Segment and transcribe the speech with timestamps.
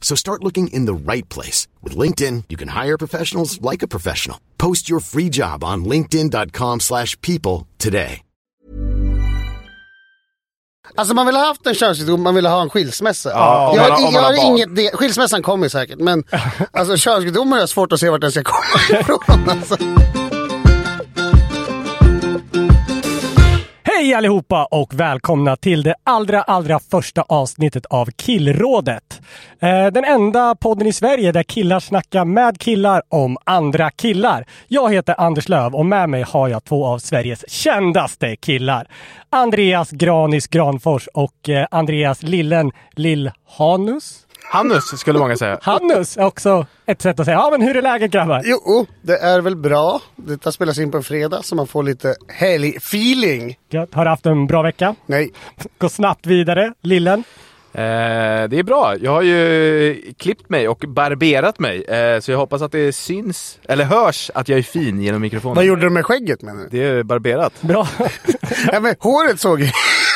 [0.00, 1.68] So start looking in the right place.
[1.84, 4.38] With LinkedIn, you can hire professionals like a professional.
[4.58, 8.22] Post your free job on linkedin.com slash people today.
[10.94, 13.30] Alltså man vill ha haft en könssjukdom, man vill ha en skilsmässa.
[13.30, 16.24] Ja, jag man jag man har inget, det, skilsmässan kommer säkert, men
[16.72, 19.48] alltså könssjukdomar är svårt att se vart den ska komma ifrån.
[19.48, 19.76] Alltså.
[24.00, 29.22] Hej allihopa och välkomna till det allra, allra första avsnittet av Killrådet.
[29.60, 34.46] Eh, den enda podden i Sverige där killar snackar med killar om andra killar.
[34.68, 38.88] Jag heter Anders Löv och med mig har jag två av Sveriges kändaste killar.
[39.30, 44.26] Andreas Granis Granfors och eh, Andreas Lillen Lillhanus.
[44.52, 45.58] Hannus skulle många säga.
[45.62, 47.36] Hannus är också ett sätt att säga.
[47.36, 48.42] Ja men hur är läget grabbar?
[48.44, 50.00] Jo, det är väl bra.
[50.16, 53.54] Detta spelas in på en fredag så man får lite helg-feeling.
[53.70, 53.94] Gött.
[53.94, 54.94] Har du haft en bra vecka?
[55.06, 55.30] Nej,
[55.78, 56.72] Gå snabbt vidare.
[56.82, 57.24] Lillen?
[57.72, 57.80] Eh,
[58.48, 58.94] det är bra.
[59.00, 61.82] Jag har ju klippt mig och barberat mig.
[61.84, 65.54] Eh, så jag hoppas att det syns, eller hörs, att jag är fin genom mikrofonen.
[65.56, 66.68] vad gjorde du med skägget menar du?
[66.70, 67.52] Det är barberat.
[67.60, 67.88] Bra.
[68.72, 69.70] Ja, men håret såg jag,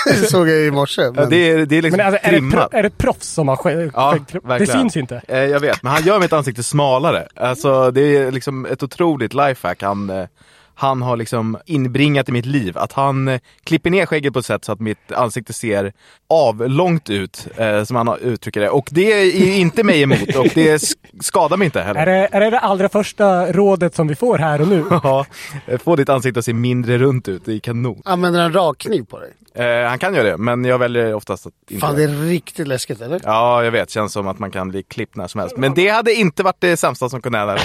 [0.30, 1.02] såg jag i morse.
[1.02, 1.30] Ja, Men...
[1.30, 2.70] det, är, det är liksom Men alltså, är, det trimmat.
[2.70, 4.18] pro- är det proffs som har skä- Ja?
[4.32, 4.80] Det verkligen.
[4.80, 5.22] syns inte.
[5.28, 7.28] Eh, jag vet, men han gör mitt ansikte smalare.
[7.34, 10.24] Alltså det är liksom ett otroligt lifehack han, eh,
[10.74, 12.78] han har liksom inbringat i mitt liv.
[12.78, 15.92] Att han eh, klipper ner skägget på ett sätt så att mitt ansikte ser
[16.28, 18.68] avlångt ut, eh, som han uttrycker det.
[18.70, 22.00] Och det är inte mig emot och det sk- skadar mig inte heller.
[22.00, 24.84] Är det, är det det allra första rådet som vi får här och nu?
[25.02, 25.26] Ja,
[25.66, 28.02] eh, få ditt ansikte att se mindre runt ut, det är kanon.
[28.04, 29.30] Använder en rakkniv på dig?
[29.56, 32.68] Eh, han kan göra det, men jag väljer oftast att inte Fan, det är riktigt
[32.68, 33.20] läskigt eller?
[33.24, 33.90] Ja, jag vet.
[33.90, 35.56] Känns som att man kan bli klippt när som helst.
[35.56, 37.56] Men det hade inte varit det sämsta som kunde hända.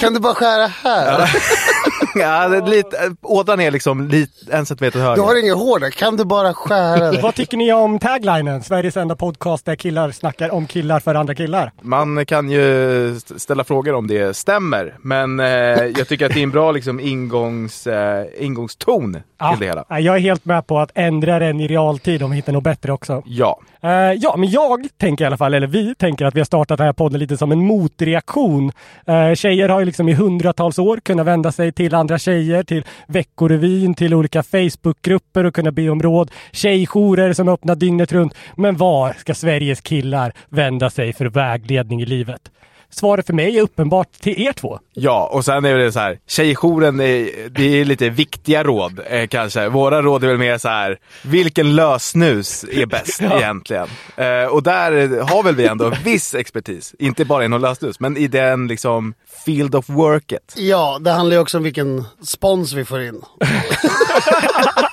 [0.00, 1.30] Kan du bara skära här?
[2.14, 5.14] ja, det är lite, ådran är liksom lite, en centimeter högre.
[5.14, 7.20] Du har inget hår där, kan du bara skära det?
[7.22, 8.62] Vad tycker ni om taglinen?
[8.62, 11.72] Sveriges enda podcast där killar snackar om killar för andra killar.
[11.82, 16.40] Man kan ju st- ställa frågor om det stämmer, men eh, jag tycker att det
[16.40, 19.84] är en bra liksom, ingångs, eh, ingångston till det hela.
[19.88, 22.64] Ja, jag är helt med på att ändra den i realtid om vi hittar något
[22.64, 23.22] bättre också.
[23.26, 23.60] Ja.
[23.82, 26.78] Eh, ja, men jag tänker i alla fall, eller vi tänker att vi har startat
[26.78, 28.72] den här podden lite som en motreaktion.
[29.08, 32.84] Uh, tjejer har ju liksom i hundratals år kunnat vända sig till andra tjejer, till
[33.06, 36.30] Veckorevyn, till olika Facebookgrupper och kunna be om råd.
[36.52, 38.34] Tjejjourer som öppnar dygnet runt.
[38.56, 42.50] Men var ska Sveriges killar vända sig för vägledning i livet?
[42.90, 44.78] Svaret för mig är uppenbart till er två.
[44.94, 49.26] Ja, och sen är det så här, tjejjouren, är, det är lite viktiga råd eh,
[49.26, 49.68] kanske.
[49.68, 53.88] Våra råd är väl mer så här, vilken lösnus är bäst egentligen?
[54.16, 56.94] Eh, och där har väl vi ändå viss expertis.
[56.98, 60.54] Inte bara inom lösnus, men i den liksom field of worket.
[60.56, 63.22] Ja, det handlar ju också om vilken spons vi får in.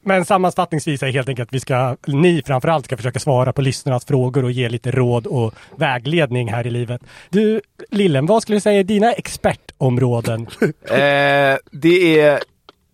[0.00, 4.04] Men sammanfattningsvis är helt enkelt att vi ska, ni framförallt ska försöka svara på lyssnarnas
[4.04, 7.00] frågor och ge lite råd och vägledning här i livet.
[7.30, 7.60] Du,
[7.90, 10.46] Lillen, vad skulle du säga är dina expertområden?
[10.86, 12.40] Eh, det är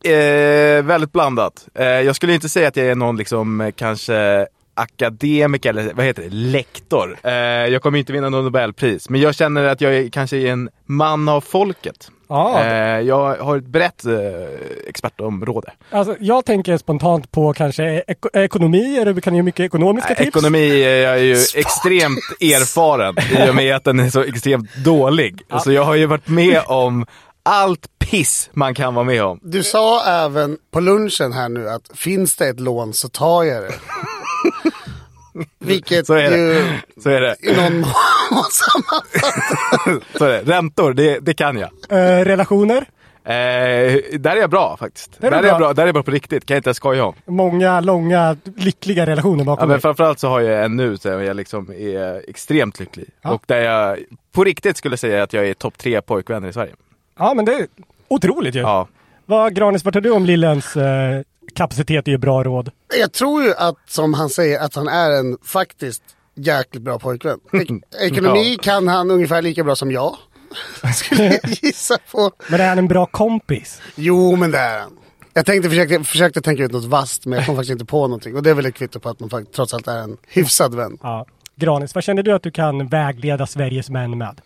[0.04, 1.68] eh, väldigt blandat.
[1.74, 6.06] Eh, jag skulle inte säga att jag är någon liksom eh, kanske akademiker eller vad
[6.06, 7.18] heter det, lektor.
[7.22, 10.52] Eh, jag kommer inte vinna något Nobelpris, men jag känner att jag är, kanske är
[10.52, 12.10] en man av folket.
[12.32, 12.64] Ja.
[12.64, 14.12] Eh, jag har ett brett eh,
[14.88, 15.72] expertområde.
[15.90, 20.36] Alltså, jag tänker spontant på kanske ek ekonomi, du kan ge mycket ekonomiska Nej, tips.
[20.36, 23.16] Ekonomi är jag ju extremt erfaren
[23.46, 25.42] i och med att den är så extremt dålig.
[25.64, 27.06] Så jag har ju varit med om
[27.42, 29.40] allt piss man kan vara med om.
[29.42, 33.62] Du sa även på lunchen här nu att finns det ett lån så tar jag
[33.62, 33.72] det.
[35.58, 36.36] Vilket Så är det.
[36.36, 36.64] ju
[37.02, 37.36] Så är det.
[37.40, 40.00] i någon mån sammanfattar.
[40.18, 40.42] Så är det.
[40.52, 41.70] Räntor, det, det kan jag.
[41.88, 42.84] Eh, relationer,
[43.24, 43.30] Eh,
[44.18, 45.20] där är jag bra faktiskt.
[45.20, 45.66] Där är där, är jag bra.
[45.66, 45.72] bra.
[45.74, 47.14] där är jag bra på riktigt, kan jag inte skoja om.
[47.24, 49.80] många, långa, lyckliga relationer Ja, bakom men dig.
[49.80, 53.08] framförallt så har jag en nu där jag liksom är extremt lycklig.
[53.22, 53.30] Ja.
[53.30, 53.98] Och där jag
[54.32, 56.72] på riktigt skulle säga att jag är topp tre pojkvänner i Sverige.
[57.18, 57.66] Ja, men det är
[58.08, 58.60] otroligt ju.
[58.60, 58.88] Ja.
[59.26, 61.20] Vad, Granis, vad tar du om Lillens eh,
[61.54, 62.70] kapacitet att ge bra råd?
[63.00, 66.02] Jag tror ju att, som han säger, att han är en faktiskt
[66.34, 67.38] jäkligt bra pojkvän.
[67.52, 70.16] Ek- ekonomi kan han ungefär lika bra som jag.
[70.94, 72.30] Skulle jag gissa på.
[72.48, 73.80] Men är han en bra kompis?
[73.94, 74.98] Jo, men det är han.
[75.34, 78.36] Jag tänkte, försökte, försökte tänka ut något vasst, men jag kom faktiskt inte på någonting.
[78.36, 80.74] Och det är väl ett kvitto på att man faktiskt, trots allt är en hyfsad
[80.74, 80.98] vän.
[81.02, 81.26] Ja.
[81.56, 84.40] Granis, vad känner du att du kan vägleda Sveriges män med?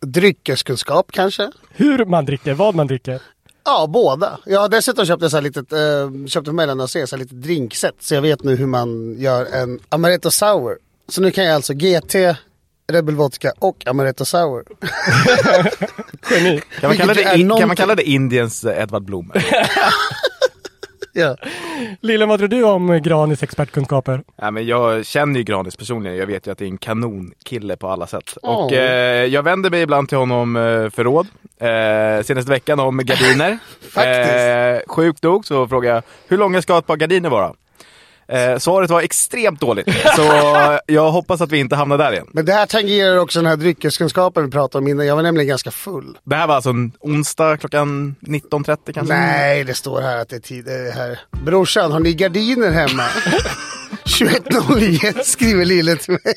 [0.00, 1.50] Dryckeskunskap kanske?
[1.70, 3.22] Hur man dricker, vad man dricker.
[3.64, 4.38] Ja, båda.
[4.46, 7.94] Jag har dessutom köpt ett litet, eh, köpt en Mellan så här litet drinkset.
[8.00, 10.78] Så jag vet nu hur man gör en Amaretto Sour.
[11.08, 12.14] Så nu kan jag alltså GT,
[12.92, 14.64] Red Bull Vodka och Amaretto Sour.
[16.30, 16.62] Geni.
[16.80, 19.32] Kan man, kalla det, in, kan man kalla det Indiens Edvard Blom?
[21.12, 21.36] ja.
[22.00, 24.22] Lillen, vad tror du om Granis expertkunskaper?
[24.36, 26.16] Ja, men jag känner ju Granis personligen.
[26.16, 28.36] Jag vet ju att det är en kanonkille på alla sätt.
[28.42, 28.64] Åh.
[28.64, 31.26] Och eh, jag vänder mig ibland till honom eh, för råd.
[31.58, 33.58] Eh, senaste veckan om gardiner.
[33.80, 34.86] Faktiskt.
[34.88, 37.52] eh, sjukt nog så frågade jag, hur långa ska ett par gardiner vara?
[38.30, 39.86] Eh, svaret var extremt dåligt.
[40.16, 40.22] Så
[40.86, 42.26] jag hoppas att vi inte hamnar där igen.
[42.32, 45.06] Men det här tangerar också den här dryckeskunskapen vi pratade om innan.
[45.06, 46.18] Jag var nämligen ganska full.
[46.24, 49.14] Det här var alltså en onsdag klockan 19.30 kanske?
[49.14, 50.64] Nej, det står här att det är tid.
[50.64, 51.20] Det är här.
[51.44, 53.02] Brorsan, har ni gardiner hemma?
[54.04, 56.34] 21.09 skriver Lille till mig.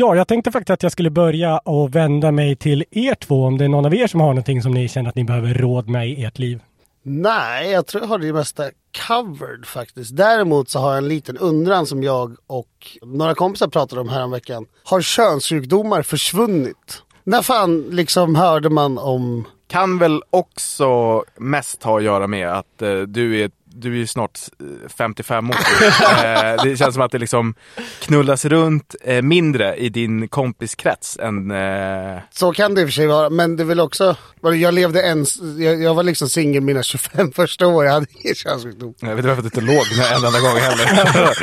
[0.00, 3.44] Ja, jag tänkte faktiskt att jag skulle börja och vända mig till er två.
[3.44, 5.54] Om det är någon av er som har någonting som ni känner att ni behöver
[5.54, 6.60] råd med i ert liv.
[7.02, 8.62] Nej, jag tror jag har det mesta
[9.08, 10.16] covered faktiskt.
[10.16, 14.66] Däremot så har jag en liten undran som jag och några kompisar pratade om häromveckan.
[14.84, 17.02] Har könssjukdomar försvunnit?
[17.24, 19.44] När fan liksom hörde man om...
[19.66, 24.06] Kan väl också mest ha att göra med att eh, du är du är ju
[24.06, 25.54] snart eh, 55 år.
[26.24, 27.54] eh, det känns som att det liksom
[28.00, 31.50] knullas runt eh, mindre i din kompiskrets än...
[31.50, 34.16] Eh, Så kan det i och för sig vara, men det är väl också...
[34.42, 35.36] Jag levde ens...
[35.58, 38.94] Jag, jag var liksom singel mina 25 första år, jag hade ingen könssjukdom.
[39.00, 41.38] jag vet inte varför du inte låg med en enda gång heller.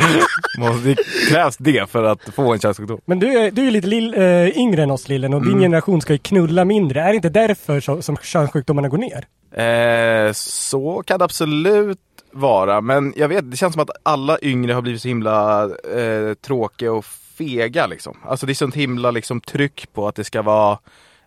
[0.59, 0.95] Måste- det
[1.29, 2.99] krävs det för att få en könssjukdom.
[3.05, 6.01] Men du är, du är lite lill, eh, yngre än oss Lillen och din generation
[6.01, 7.01] ska ju knulla mindre.
[7.01, 9.25] Är det inte därför så, som könssjukdomarna går ner?
[9.55, 11.99] Eh, så kan det absolut
[12.31, 15.63] vara, men jag vet, det känns som att alla yngre har blivit så himla
[15.95, 17.05] eh, tråkiga och
[17.37, 18.17] fega liksom.
[18.25, 20.79] Alltså det är sånt himla liksom, tryck på att det ska vara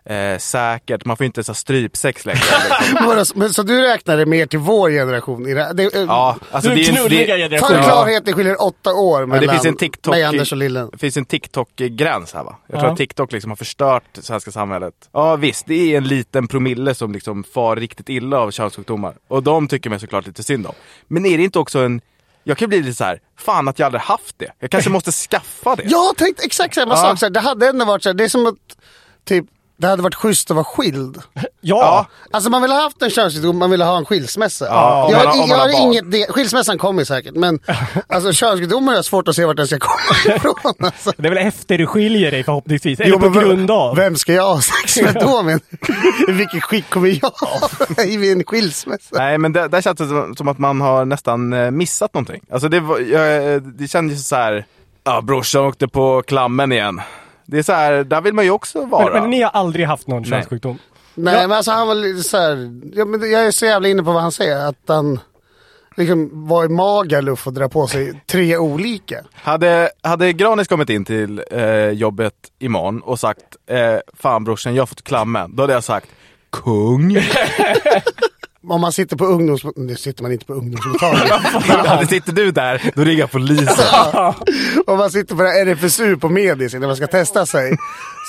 [0.09, 2.39] eh, säkert, man får inte ens ha strypsex längre.
[3.15, 3.39] Liksom.
[3.39, 5.47] Men så du räknade mer till vår generation?
[5.47, 7.67] I det, det, Ja, alltså Du det, är en- knulliga det, generation.
[7.69, 7.83] För Ja.
[7.83, 10.89] klarhet, det skiljer åtta år mellan det finns en TikTok, mig, Anders och Lillen.
[10.91, 12.55] det finns en TikTok-gräns här va?
[12.67, 12.91] Jag tror Ja.
[12.91, 14.93] att TikTok liksom har förstört det svenska samhället.
[15.13, 19.13] Ja visst, det är en liten promille som liksom far riktigt illa av könssjukdomar.
[19.27, 20.73] Och de tycker man såklart lite synd om.
[21.07, 22.01] Men är det inte också en...
[22.43, 24.51] Jag kan bli lite så här, fan att jag aldrig haft det.
[24.59, 25.83] Jag kanske måste skaffa det.
[25.83, 26.97] Jag har tänkt exakt samma Ja.
[26.97, 27.19] sak.
[27.19, 28.55] Så här, det hade ändå varit så här, det är som att
[29.25, 29.45] typ,
[29.79, 31.17] det hade varit schysst att vara skild.
[31.33, 31.49] Ja!
[31.61, 32.07] Ja.
[32.31, 34.65] Alltså man vill ha haft en könssjukdom, man vill ha en skilsmässa.
[34.65, 37.59] Ja, jag man jag har inget det, skilsmässan kommer säkert, men
[38.07, 40.73] alltså könssjukdomar är jag svårt att se vart den ska komma ifrån.
[40.79, 41.13] Alltså.
[41.17, 43.95] Det är väl efter du skiljer dig förhoppningsvis, eller Jo, på grund av.
[43.95, 45.43] Vem ska jag ha sex med då?
[45.43, 45.59] Men,
[46.27, 47.31] I vilket skick kommer jag
[47.97, 49.15] vara i en skilsmässa?
[49.17, 52.41] Nej men det, där känns det som, som att man har nästan eh, missat någonting.
[52.51, 54.65] Alltså det, var, jag, det kändes så här,
[55.03, 57.01] ja brorsan åkte på klammen igen.
[57.49, 59.13] Det är så här, där vill man ju också vara.
[59.13, 60.29] Men, men ni har aldrig haft någon Nej.
[60.29, 60.77] könssjukdom?
[61.15, 64.03] Nej, men alltså han var lite så här, ja, men jag är så jävla inne
[64.03, 65.19] på vad han säger, att han
[65.95, 69.25] liksom var i Magaluf och dra på sig tre olika.
[69.33, 74.81] Hade, hade Granis kommit in till eh, jobbet imorgon och sagt eh, Fan brorsan, jag
[74.81, 75.55] har fått klammen.
[75.55, 76.09] Då hade jag sagt
[76.51, 77.17] Kung.
[78.67, 79.63] Om man sitter på ungdoms...
[79.75, 82.07] Nu sitter man inte på ungdomsmottagningen.
[82.09, 83.85] Sitter du där, då ringer jag polisen.
[84.87, 87.77] Om man sitter på RFSU på Medis när man ska testa sig.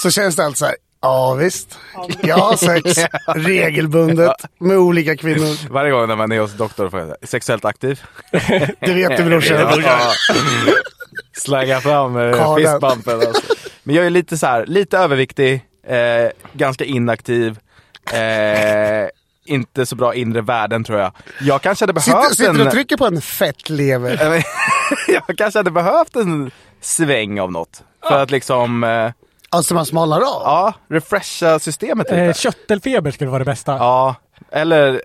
[0.02, 0.74] Så känns det alltid så här.
[1.02, 1.78] Ja visst,
[2.22, 5.72] jag har sex regelbundet med olika kvinnor.
[5.72, 8.00] Varje gång när man är hos doktorn får jag sexuellt aktiv.
[8.80, 9.82] Det vet du brorsan.
[9.84, 10.12] Ja.
[11.36, 13.20] Slänga fram eh, fistbumpen.
[13.20, 13.42] Alltså.
[13.82, 15.54] Men jag är lite så här, lite överviktig,
[15.86, 17.58] eh, ganska inaktiv.
[18.12, 19.08] Eh,
[19.50, 21.12] inte så bra inre värden tror jag.
[21.40, 22.56] Jag kanske hade Sitter, behövt sitter en...
[22.56, 24.44] du och trycker på en fett lever?
[25.08, 27.82] jag kanske hade behövt en sväng av något.
[28.08, 29.10] För att liksom, eh,
[29.52, 30.42] Alltså man smalnar av?
[30.44, 32.22] ja, refresha systemet lite.
[32.22, 33.72] Eh, köttelfeber skulle vara det bästa.
[33.72, 34.14] Ja,
[34.52, 35.02] eller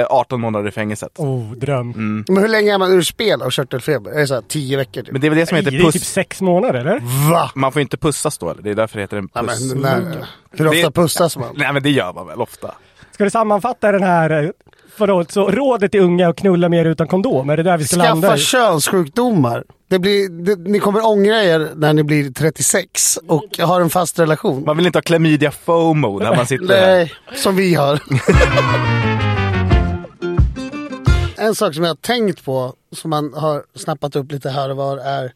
[0.00, 1.08] eh, 18 månader i fängelset.
[1.16, 2.24] Oh, dröm.
[2.28, 4.10] Men hur länge är man ur spel av körtelfeber?
[4.10, 5.02] Är det så här tio veckor?
[5.02, 5.12] Typ?
[5.12, 5.92] Men det är väl det som Nej, heter det är puss.
[5.94, 7.30] typ sex månader eller?
[7.30, 7.50] Va?
[7.54, 8.62] Man får inte pussas då eller?
[8.62, 9.72] Det är därför det heter en Ja, puss.
[9.74, 11.54] men, när, hur ofta Det- pussas man?
[11.56, 12.74] Nej men det gör man väl ofta.
[13.16, 14.50] Ska du sammanfatta den här eh,
[14.98, 17.50] Vadå, så rådet till unga att knulla mer utan kondom?
[17.50, 18.40] Är det där vi ska landa Skaffa i?
[18.40, 19.64] könssjukdomar.
[19.90, 24.18] Det blir, det, ni kommer ångra er när ni blir 36 och har en fast
[24.18, 24.64] relation.
[24.64, 26.86] Man vill inte ha klamydia FOMO när man sitter här.
[26.86, 28.00] Nej, som vi har.
[31.38, 34.76] en sak som jag har tänkt på, som man har snappat upp lite här och
[34.76, 35.32] var, är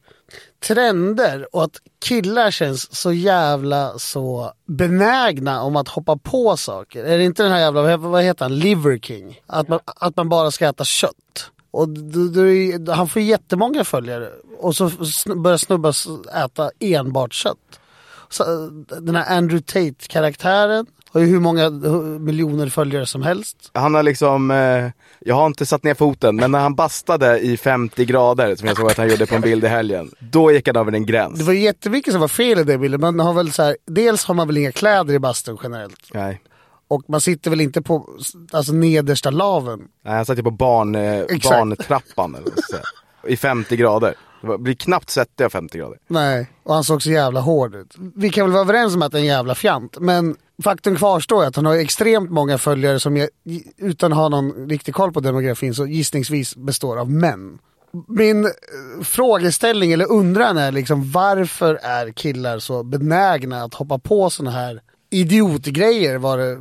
[0.67, 7.05] trender och att killar känns så jävla så benägna om att hoppa på saker.
[7.05, 9.41] Är det inte den här jävla, vad- heter han, Liver King?
[9.47, 11.51] Att man, att man bara ska äta kött.
[11.71, 12.29] Och du,
[12.79, 14.91] du, han får jättemånga följare och så
[15.37, 15.95] börjar snubbar
[16.45, 17.81] äta enbart kött.
[18.29, 18.45] Så,
[19.01, 21.71] den här Andrew Tate-karaktären har ju hur många
[22.21, 23.71] miljoner följare som helst.
[23.75, 24.91] Han har liksom, eh,
[25.21, 28.77] jag har inte satt ner foten, men när han bastade i 50 grader, som jag
[28.77, 31.39] såg att han gjorde på en bild i helgen, då gick han över en gräns.
[31.39, 33.01] Det var jättemycket som var fel i den bilden.
[33.01, 36.11] Man har väl så här, dels har man väl inga kläder i bastun generellt.
[36.15, 36.41] Nej.
[36.89, 38.09] Och man sitter väl inte på
[38.53, 39.81] alltså, nedersta laven.
[40.05, 42.81] Nej, han satt ju på barn, eh, barntrappan eller vad
[43.33, 44.15] i 50 grader.
[44.43, 45.99] Det blir knappt svettig av 50 grader.
[46.07, 47.95] Nej, och han såg så jävla hård ut.
[48.17, 49.97] Vi kan väl vara överens om att det är en jävla fjant.
[50.01, 53.29] Men faktum kvarstår att han har extremt många följare som jag,
[53.77, 57.59] utan att ha någon riktig koll på demografin så gissningsvis består av män.
[58.09, 58.51] Min eh,
[59.03, 64.81] frågeställning eller undran är liksom varför är killar så benägna att hoppa på sådana här
[65.11, 66.59] idiotgrejer var det,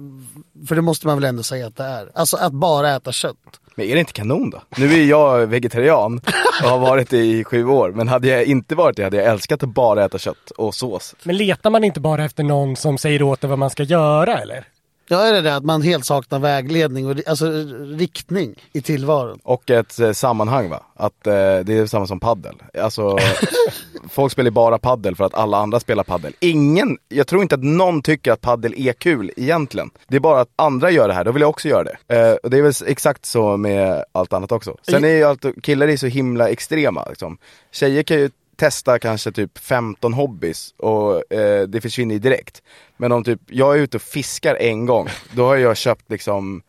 [0.68, 2.12] för det måste man väl ändå säga att det är.
[2.14, 3.60] Alltså att bara äta kött.
[3.80, 4.62] Men är det inte kanon då?
[4.78, 6.22] Nu är jag vegetarian
[6.64, 9.26] och har varit det i sju år, men hade jag inte varit det hade jag
[9.26, 11.16] älskat att bara äta kött och sås.
[11.24, 14.38] Men letar man inte bara efter någon som säger åt en vad man ska göra
[14.38, 14.68] eller?
[15.12, 17.52] Ja, är det det att man helt saknar vägledning och alltså
[17.82, 19.40] riktning i tillvaron?
[19.44, 20.84] Och ett eh, sammanhang va?
[20.96, 22.56] Att eh, det är samma som paddel.
[22.82, 23.18] Alltså,
[24.10, 26.34] folk spelar bara paddel för att alla andra spelar paddel.
[26.40, 29.90] Ingen, jag tror inte att någon tycker att paddel är kul egentligen.
[30.08, 32.16] Det är bara att andra gör det här, då vill jag också göra det.
[32.16, 34.78] Eh, och det är väl exakt så med allt annat också.
[34.90, 37.38] Sen är ju allt, killar är så himla extrema liksom.
[37.72, 42.62] Tjejer kan ju testa kanske typ 15 hobbys och eh, det försvinner ju direkt.
[42.98, 46.62] Men om typ, jag är ute och fiskar en gång, då har jag köpt liksom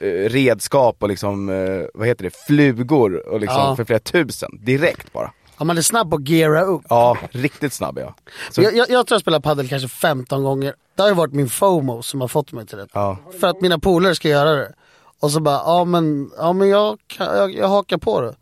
[0.00, 3.76] eh, redskap och liksom, eh, vad heter det, flugor och liksom Ja.
[3.76, 4.50] för flera tusen.
[4.62, 5.32] Direkt bara.
[5.58, 6.82] Ja, man är snabb på att geara upp.
[6.88, 8.14] Ja, riktigt snabb ja.
[8.50, 10.74] Så, Jag, jag, jag tror jag spelar padel kanske 15 gånger.
[10.96, 12.86] Det har ju varit min FOMO som har fått mig till det.
[12.92, 13.18] Ja.
[13.40, 14.72] För att mina polare ska göra det.
[15.20, 18.34] Och så bara, ja men, ja, men jag, jag, jag hakar på det.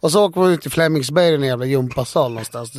[0.00, 2.72] Och så åker man ut till Flemingsberg, en jävla gympasal någonstans.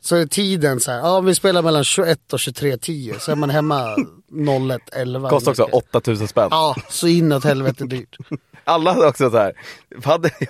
[0.00, 3.18] Så är tiden så här, ja vi spelar mellan 21 och 23.10.
[3.18, 3.96] Så är man hemma
[4.30, 5.30] 01.11.
[5.30, 6.48] kostar också 8000 spänn.
[6.50, 8.16] Ja, så inåt helvete dyrt.
[8.64, 9.52] Alla har också så här,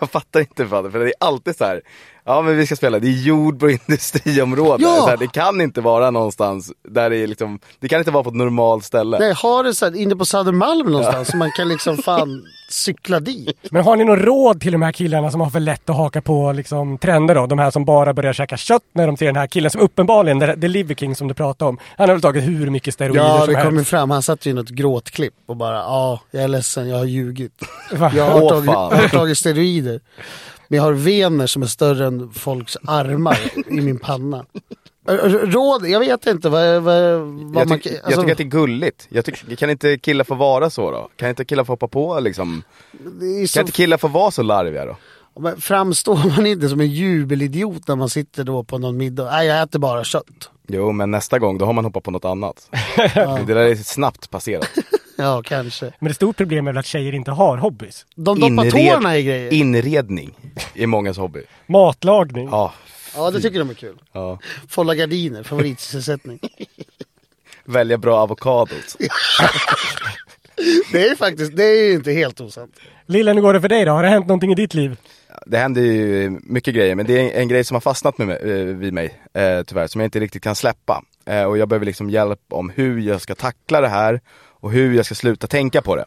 [0.00, 1.82] jag fattar inte padel, för det är alltid så här,
[2.24, 4.82] ja men vi ska spela, det är jord och industriområde.
[4.84, 4.96] Ja.
[4.96, 8.24] Så här, det kan inte vara någonstans där det är liksom, det kan inte vara
[8.24, 9.18] på ett normalt ställe.
[9.18, 13.20] Nej, har det så här inne på Södermalm någonstans så man kan liksom fan cykla
[13.20, 13.58] dit.
[13.70, 16.20] Men har ni något råd till de här killarna som har för lätt att haka
[16.22, 17.46] på liksom, trender då?
[17.46, 20.38] De här som bara börjar käka kött när de ser den här killen som uppenbarligen,
[20.38, 23.24] det, det Liver King som du pratade om, han har väl tagit hur mycket steroider
[23.24, 23.90] Ja, som det kom ju helst.
[23.90, 24.10] fram.
[24.10, 27.52] Han satt ju i något gråtklipp och bara, ja, jag är ledsen, jag har ljugit.
[27.92, 28.12] Va?
[28.16, 30.00] Jag har, tagit, jag har tagit steroider.
[30.72, 33.38] Men jag har vener som är större än folks armar
[33.68, 34.44] i min panna.
[35.42, 35.86] Råd?
[35.88, 38.44] Jag vet inte vad, vad, vad Jag, man tyck, kan- jag alltså, tycker att det
[38.44, 39.06] är gulligt.
[39.08, 41.08] Jag tyck, kan inte killar få vara så då?
[41.16, 42.62] Kan inte killar få hoppa på liksom?
[43.48, 44.96] så, Kan inte killar få vara så larviga då?
[45.40, 49.24] men Framstår man inte som en jubelidiot när man sitter då på någon middag?
[49.30, 50.50] Nej, jag äter bara kött.
[50.68, 52.68] Jo, men nästa gång då har man hoppat på något annat.
[53.46, 54.68] Det där är snabbt passerat.
[55.16, 55.92] Ja, kanske.
[55.98, 58.06] Men det stora problemet är väl att tjejer inte har hobbys.
[58.14, 59.52] De doppar Inred- tårna i grejer.
[59.52, 60.34] Inredning
[60.74, 61.42] är mångas hobby.
[61.66, 62.48] Matlagning.
[62.50, 62.72] Ja,
[63.16, 63.96] Ja, det tycker de är kul.
[64.12, 64.38] ja.
[64.68, 66.38] Folla gardiner, favoritsysselsättning.
[67.64, 68.96] Välja bra avokados.
[70.92, 72.76] Det är faktiskt, det är ju inte helt osant.
[73.06, 73.92] Lilla, hur går det för dig då?
[73.92, 74.96] Har det hänt någonting i ditt liv?
[75.46, 78.26] Det händer ju mycket grejer, men det är en, en grej som har fastnat med
[78.26, 81.02] mig, eh, vid mig, eh, tyvärr, som jag inte riktigt kan släppa.
[81.26, 84.20] Eh, och jag behöver liksom hjälp om hur jag ska tackla det här
[84.62, 86.04] och hur jag ska sluta tänka på det.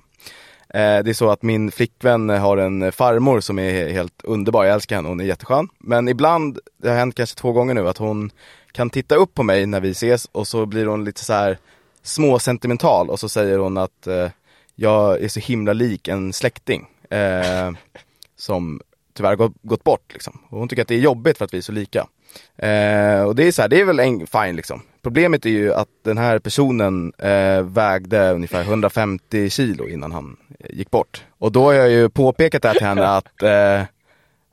[0.69, 4.73] Eh, det är så att min flickvän har en farmor som är helt underbar, jag
[4.73, 5.67] älskar henne, hon är jätteskön.
[5.79, 8.31] Men ibland, det har hänt kanske två gånger nu, att hon
[8.71, 11.57] kan titta upp på mig när vi ses och så blir hon lite så här
[12.03, 14.29] småsentimental och så säger hon att eh,
[14.75, 16.87] jag är så himla lik en släkting.
[17.09, 17.71] Eh,
[18.37, 18.81] som
[19.13, 20.39] tyvärr gått, gått bort liksom.
[20.49, 22.07] Och hon tycker att det är jobbigt för att vi är så lika.
[22.57, 24.81] Eh, och det är så här, det är väl en, fine liksom.
[25.05, 30.77] Problemet är ju att den här personen eh, vägde ungefär 150 kilo innan han eh,
[30.77, 31.23] gick bort.
[31.37, 33.81] Och då har jag ju påpekat det här till henne att, eh,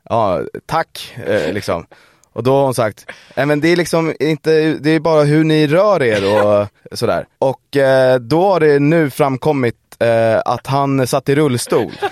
[0.08, 1.86] ja, tack eh, liksom.
[2.32, 3.06] Och då har hon sagt,
[3.36, 6.68] nej men det är liksom inte, det är bara hur ni rör er och
[6.98, 7.26] sådär.
[7.38, 11.92] Och eh, då har det nu framkommit eh, att han satt i rullstol.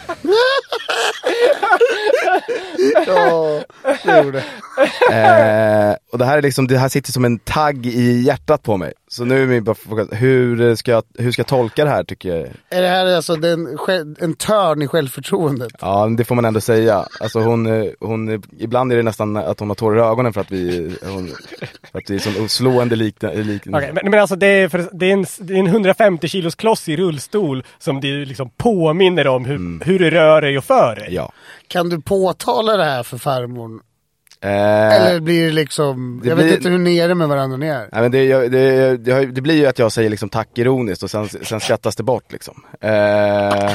[3.06, 3.62] Ja,
[4.04, 4.44] det gjorde
[5.10, 8.76] Eh, och det här, är liksom, det här sitter som en tagg i hjärtat på
[8.76, 8.92] mig.
[9.08, 12.04] Så nu är min bara fråga, hur ska, jag, hur ska jag tolka det här
[12.04, 12.48] tycker jag?
[12.70, 13.78] Är det här alltså den,
[14.20, 15.72] en törn i självförtroendet?
[15.80, 17.06] Ja, det får man ändå säga.
[17.20, 20.40] Alltså hon, eh, hon, ibland är det nästan att hon har tårar i ögonen för
[20.40, 21.28] att vi, hon,
[21.92, 24.88] för att vi är som slående likna, lik, Okej, men, men alltså det är, för,
[24.92, 29.26] det, är en, det är en 150 kilos kloss i rullstol som du liksom påminner
[29.26, 31.14] om hur, hur du rör dig och för dig.
[31.14, 31.32] Ja.
[31.68, 33.89] Kan du påtala det här för farmor?
[34.42, 34.50] Eh,
[34.96, 37.88] Eller blir det liksom, det jag blir- vet inte hur nere med varandra ni är.
[37.92, 41.02] Nej, men det, jag- det, det, det blir ju att jag säger liksom tack ironiskt
[41.02, 42.62] och sen, sen skrattas det bort liksom.
[42.80, 43.72] Eh,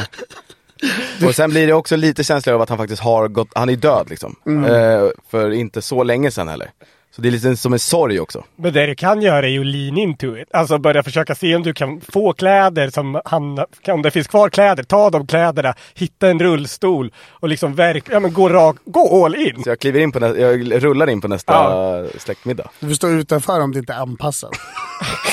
[1.27, 3.75] och sen blir det också lite känsligare av att han faktiskt har gått, han är
[3.75, 4.35] död liksom.
[4.67, 6.69] Eh, för inte så länge sedan heller.
[7.15, 8.43] Så det är lite som en sorg också.
[8.55, 10.47] Men det du kan göra är ju lean into it.
[10.53, 14.49] Alltså börja försöka se om du kan få kläder som han, om det finns kvar
[14.49, 19.25] kläder, ta de kläderna, hitta en rullstol och liksom verk, ja men gå rak, gå
[19.25, 19.63] all in.
[19.63, 22.05] Så jag kliver in på nä- jag rullar in på nästa Ja.
[22.19, 22.69] släktmiddag.
[22.79, 24.51] Du får stå utanför om det inte är anpassat.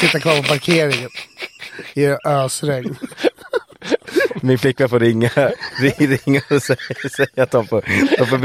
[0.00, 1.08] Sitta kvar på parkeringen.
[1.94, 2.96] I ösregn.
[4.40, 5.30] Min flickvän får ringa,
[5.80, 6.78] ring- ringa och säga,
[7.16, 7.84] säga att de får,
[8.18, 8.38] de, får,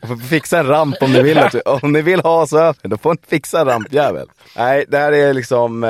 [0.00, 1.38] de får fixa en ramp om ni vill.
[1.38, 4.28] Att, om ni vill ha oss över, då får ni fixa en rampjävel.
[4.56, 5.88] Nej, det här är liksom, eh,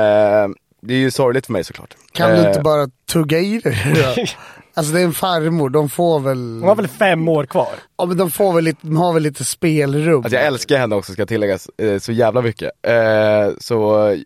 [0.83, 1.95] det är ju sorgligt för mig såklart.
[2.13, 4.27] Kan du Eh, inte bara tugga i det?
[4.79, 6.61] Alltså det är en farmor, de får väl...
[6.61, 7.69] De har väl fem år kvar.
[7.99, 10.19] Ja men de får väl lite, de har väl lite spelrum.
[10.25, 12.71] Alltså jag älskar henne också ska tilläggas, eh, så jävla mycket.
[12.83, 14.19] Eh, så eh,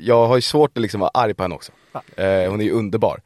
[0.00, 1.72] jag har ju svårt att liksom vara arg på henne också.
[2.16, 3.20] Eh, hon är ju underbar.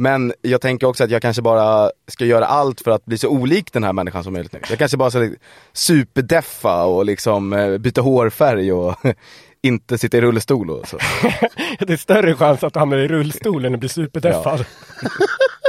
[0.00, 3.28] Men jag tänker också att jag kanske bara ska göra allt för att bli så
[3.28, 4.60] olik den här människan som möjligt nu.
[4.68, 5.30] Jag kanske bara ska
[5.72, 8.96] superdeffa och liksom eh, byta hårfärg och
[9.62, 10.98] inte sitta i rullstol och så.
[11.78, 14.64] Det är större chans att du hamnar i rullstolen och blir superdeffad.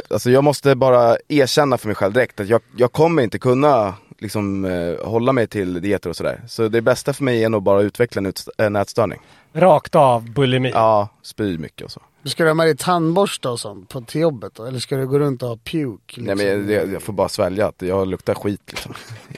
[0.09, 3.93] Alltså jag måste bara erkänna för mig själv direkt att jag, jag kommer inte kunna
[4.19, 6.41] liksom eh, hålla mig till dieter och sådär.
[6.47, 9.19] Så det bästa för mig är nog bara att utveckla en, en ätstörning.
[9.53, 10.71] Rakt av bulimi.
[10.73, 12.01] Ja, spy mycket och så.
[12.23, 14.65] Ska du ha med dig tandborste och sånt på, till jobbet då?
[14.65, 15.97] Eller ska du gå runt och ha puke?
[16.07, 16.23] Liksom?
[16.23, 18.93] Nej men jag, jag, jag får bara svälja att jag luktar skit liksom,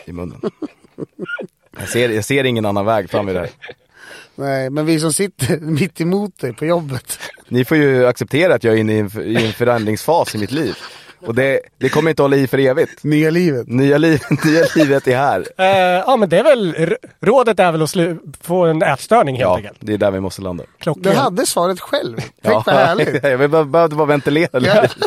[0.05, 0.41] i munnen.
[1.79, 3.49] Jag ser, jag ser ingen annan väg fram i det här.
[4.35, 7.19] Nej, men vi som sitter mitt emot dig på jobbet.
[7.47, 10.51] Ni får ju acceptera att jag är inne i en, i en förändringsfas i mitt
[10.51, 10.75] liv.
[11.27, 13.03] Och det, det kommer inte hålla i för evigt.
[13.03, 13.67] Nya livet.
[13.67, 15.45] Nya, liv, nya livet är här.
[15.57, 15.67] Eh,
[16.07, 19.55] ja men det är väl, rådet är väl att slu- få en ätstörning helt Ja,
[19.57, 19.77] enkelt.
[19.79, 20.63] det är där vi måste landa.
[20.79, 21.03] Klockan.
[21.03, 22.17] Du hade svaret själv.
[22.17, 23.13] Tänk Ja, vad härligt.
[23.23, 24.89] jag behövde bara, ventilera lite.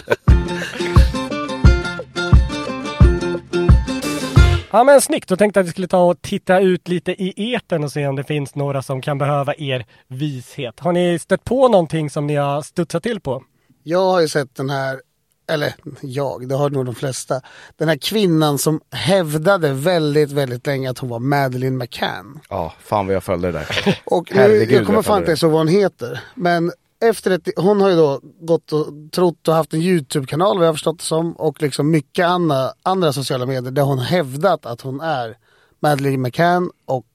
[4.70, 4.84] Ja.
[4.84, 7.84] Men snyggt, då tänkte jag att vi skulle ta och titta ut lite i etern
[7.84, 10.80] och se om det finns några som kan behöva er vishet.
[10.80, 13.42] Har ni stött på någonting som ni har studsat till på?
[13.82, 15.00] Jag har ju sett den här,
[15.48, 17.40] eller jag, det har nog de flesta.
[17.76, 22.40] Den här kvinnan som hävdade väldigt, väldigt länge att hon var Madeleine McCann.
[22.48, 24.00] Ja, fan vad jag följde det där.
[24.04, 26.20] Och nu, Herregud, jag kommer fan inte ens ihåg vad hon heter.
[26.34, 30.66] Men efter ett, hon har ju då gått och trott och haft en YouTube-kanal vad
[30.66, 31.32] jag har förstått det som.
[31.32, 35.36] Och liksom mycket andra, andra sociala medier där hon hävdat att hon är
[35.80, 36.70] Madeleine McCann.
[36.84, 37.06] Och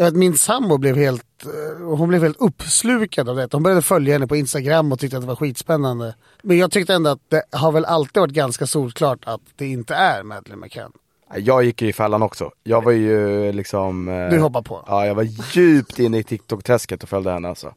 [0.00, 3.48] jag vet min sambo blev helt, eh, hon blev helt uppslukad av det.
[3.52, 6.14] Hon började följa henne på Instagram och tyckte att det var skitspännande.
[6.42, 9.94] Men jag tyckte ändå att det har väl alltid varit ganska solklart att det inte
[9.94, 10.92] är Madeleine McCann.
[11.36, 12.50] Jag gick ju i fällan också.
[12.64, 14.08] Jag var ju liksom...
[14.08, 14.84] eh, Du hoppar på.
[14.86, 17.74] Ja, jag var djupt inne i TikTok-träsket och följde henne alltså.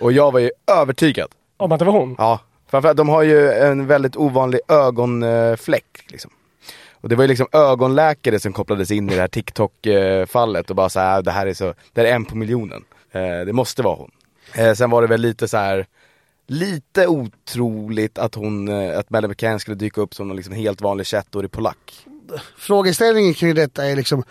[0.00, 1.28] Och jag var ju övertygad.
[1.56, 2.14] Om att det var hon?
[2.18, 6.04] Ja, framförallt de har ju en väldigt ovanlig ögonfläck.
[6.08, 6.30] Liksom.
[7.00, 10.88] Och det var ju liksom ögonläkare som kopplades in i det här TikTok-fallet och bara
[10.88, 12.84] så här, ah, det här är så, det här är en på miljonen.
[13.12, 14.10] Eh, det måste vara hon.
[14.54, 15.86] Eh, sen var det väl lite så här
[16.46, 20.80] lite otroligt att hon, eh, att Madeleine McCann skulle dyka upp som någon liksom helt
[20.80, 22.06] vanlig 21-årig polack.
[22.56, 24.24] Frågeställningen kring detta är liksom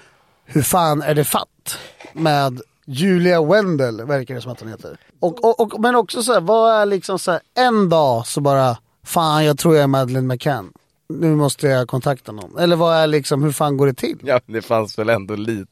[0.45, 1.77] hur fan är det fatt
[2.13, 4.97] med Julia Wendell verkar det som att hon heter.
[5.19, 8.41] Och, och, och, men också så här, vad är liksom så här, en dag så
[8.41, 10.73] bara fan jag tror jag är Madeleine McCann.
[11.13, 12.57] Nu måste jag kontakta någon.
[12.59, 14.17] Eller vad är liksom, hur fan går det till?
[14.23, 15.71] Ja, det fanns väl ändå lite.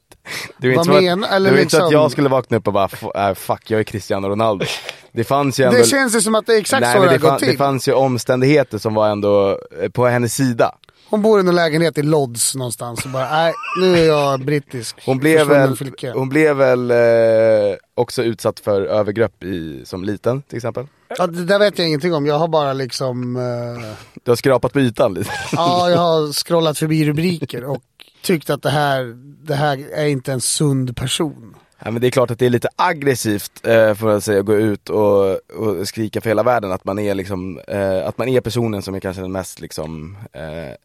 [0.58, 2.30] Det var inte, som menar- att, eller det var inte så att liksom- jag skulle
[2.30, 4.66] vakna upp och bara, "F- äh, fuck jag är Cristiano Ronaldo.
[5.12, 5.78] Det fanns ju ändå...
[5.78, 7.48] Det känns ju som att det är exakt Nej, så det har gått till.
[7.48, 10.72] det fanns ju omständigheter som var ändå eh, på hennes sida.
[11.10, 15.02] Hon bor i någon lägenhet i Lodz någonstans och bara nej nu är jag brittisk.
[15.06, 15.78] Hon blev väl,
[16.14, 20.88] hon blev väl eh, också utsatt för övergrepp i, som liten till exempel.
[21.18, 22.26] Ja, det där vet jag ingenting om.
[22.26, 25.32] Jag har bara liksom, eh, Du har skrapat på ytan lite.
[25.52, 27.84] ja jag har scrollat förbi rubriker och
[28.22, 29.16] tyckt att det här,
[29.46, 31.56] det här är inte en sund person.
[31.80, 34.46] Ja, men det är klart att det är lite aggressivt eh, får jag säga, att
[34.46, 38.28] gå ut och, och skrika för hela världen att man är liksom, eh, att man
[38.28, 40.76] är personen som är kanske den mest liksom eh,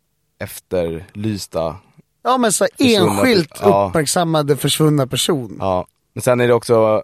[0.40, 1.76] efterlysta.
[2.22, 3.86] Ja men så enskilt ja.
[3.88, 5.56] uppmärksammade försvunna person.
[5.60, 5.86] Ja.
[6.12, 7.02] Men sen är det också,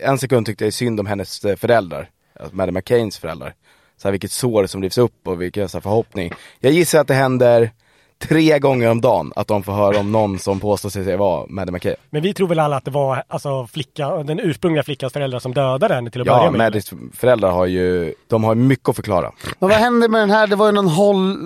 [0.00, 3.54] en sekund tyckte jag synd om hennes eh, föräldrar, alltså Madeleine McCains föräldrar.
[3.96, 6.32] Så här, vilket sår som rivs upp och vilken så här, förhoppning.
[6.60, 7.70] Jag gissar att det händer
[8.28, 11.72] tre gånger om dagen att de får höra om någon som påstår sig vara Madeleine
[11.72, 11.96] McCain.
[12.10, 15.54] Men vi tror väl alla att det var alltså, flicka, den ursprungliga flickans föräldrar som
[15.54, 16.58] dödade henne till att Ja, börja med.
[16.58, 19.32] Madeleines föräldrar har ju, de har mycket att förklara.
[19.58, 20.46] Men vad hände med den här?
[20.46, 21.36] Det var ju någon håll,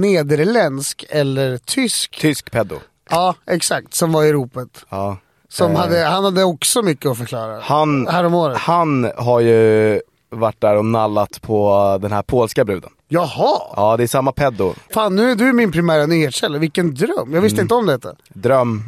[0.00, 2.18] nederländsk eller tysk.
[2.20, 2.76] Tysk pedo.
[3.10, 3.94] Ja, exakt.
[3.94, 4.84] Som var i ropet.
[4.88, 5.16] Ja.
[5.48, 5.78] Som Eh.
[5.78, 7.60] hade, han hade också mycket att förklara.
[7.62, 8.58] Han, Häromåret.
[8.58, 12.90] han har ju varit där och nallat på den här polska bruden.
[13.08, 13.60] Jaha!
[13.76, 14.74] Ja, det är samma pedo.
[14.90, 16.58] Fan, nu är du min primära nyhetskälla.
[16.58, 17.34] Vilken dröm.
[17.34, 18.14] Jag visste inte om detta.
[18.28, 18.84] Dröm.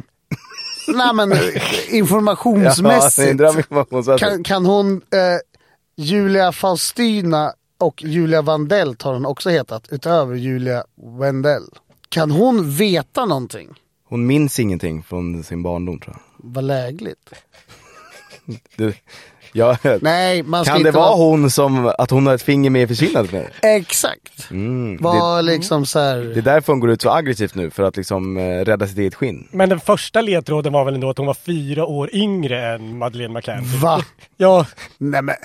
[0.95, 3.39] Nej men eh, Ja, informationsmässigt.
[4.19, 5.19] kan, kan hon, eh,
[5.97, 10.83] Julia Faustina och Julia Vandell har hon också hetat, utöver Julia
[11.19, 11.63] Wendell.
[12.09, 13.69] Kan hon veta någonting?
[14.09, 16.51] Hon minns ingenting från sin barndom tror jag.
[16.53, 17.29] Vad lägligt.
[18.75, 18.93] Du,
[19.53, 22.81] ja, Nej, man ska kan det vara hon som, att hon har ett finger med
[22.81, 23.47] i försvinnandet med?
[23.61, 24.51] Exakt.
[24.51, 26.17] Mm, det, Var liksom så här...
[26.17, 28.97] det är därför hon går ut så aggressivt nu, för att liksom eh, rädda sitt
[28.97, 29.47] eget skinn.
[29.51, 33.33] Men den första ledtråden var väl ändå att hon var fyra år yngre än Madeleine
[33.33, 33.63] McCann.
[33.81, 34.01] Va?
[34.37, 34.65] Ja,
[34.97, 35.35] Nej men,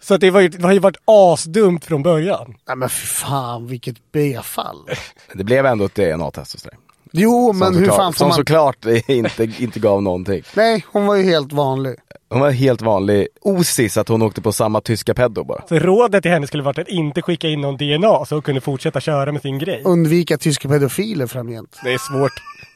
[0.00, 2.54] så att det, var ju, det har ju varit asdumt från början.
[2.68, 4.90] nej men fan vilket B-fall.
[5.34, 6.72] Det blev ändå ett DNA-test hos dig.
[7.12, 8.36] Jo men Som hur fan får Som man...
[8.36, 10.42] såklart inte, inte gav någonting.
[10.54, 11.94] Nej, hon var ju helt vanlig.
[12.30, 15.62] Hon var helt vanlig, osis att hon åkte på samma tyska pedo bara.
[15.68, 18.60] Så rådet till henne skulle varit att inte skicka in någon DNA så hon kunde
[18.60, 19.82] fortsätta köra med sin grej.
[19.84, 21.78] Undvika tyska pedofiler framgent.
[21.84, 22.32] Det är svårt.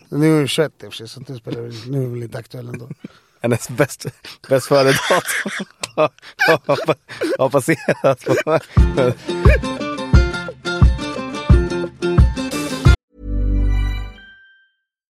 [0.09, 2.21] Nu är hon 21 i och för sig, så nu, spelar, det- nu är hon
[2.21, 2.89] lite aktuell ändå.
[3.43, 4.07] Hennes bäst,
[4.49, 5.51] bäst före-datum
[7.39, 8.25] har passerat.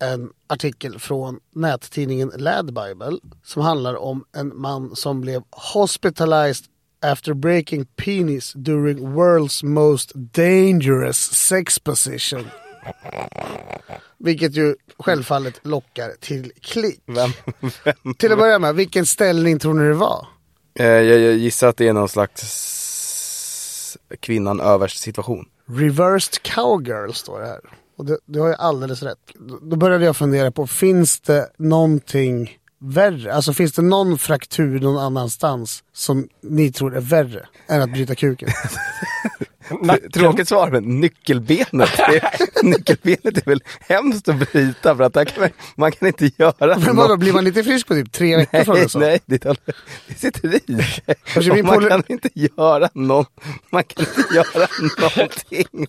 [0.00, 6.66] en artikel från nättidningen Lad Bible som handlar om en man som blev hospitalized
[7.02, 12.46] after breaking penis during world's most dangerous sex position.
[14.18, 17.02] Vilket ju självfallet lockar till klick.
[17.06, 17.30] Vem?
[17.84, 18.14] vem?
[18.14, 20.26] Till att börja med, vilken ställning tror ni det var?
[20.74, 25.48] Eh, jag, jag gissar att det är någon slags kvinnan överst situation.
[25.66, 27.60] Reversed cowgirl står det här.
[28.00, 29.18] Och det, du har ju alldeles rätt.
[29.34, 33.34] Då- Då började jag fundera på, finns det någonting värre?
[33.34, 38.14] Alltså finns det någon fraktur någon annanstans som ni tror är värre än att bryta
[38.14, 38.48] kuken?
[39.82, 40.10] Nacken.
[40.10, 41.90] Tråkigt svar, men nyckelbenet.
[41.96, 42.22] Det,
[42.62, 46.96] nyckelbenet är väl hemskt att bryta för att kan man, man kan inte göra Men
[46.96, 49.74] vadå, blir man lite frisk på typ tre veckor från Nej, det nej, det,
[50.08, 50.62] det sitter i.
[51.54, 53.24] Min man kan inte göra någon,
[53.70, 55.86] man kan inte göra någonting.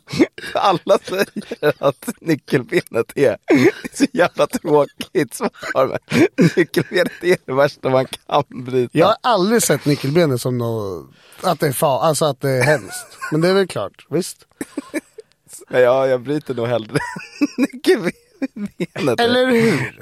[0.53, 5.99] Alla säger att nyckelbenet är, är så jävla tråkigt svar.
[6.35, 8.97] Men nyckelbenet är det värsta man kan bryta.
[8.97, 11.09] Jag har aldrig sett nyckelbenet som något,
[11.41, 13.05] att det är fa, alltså att det är hemskt.
[13.31, 14.47] Men det är väl klart, visst.
[15.69, 16.97] Ja, jag bryter nog hellre
[17.57, 19.19] nyckelbenet.
[19.19, 19.97] Eller hur?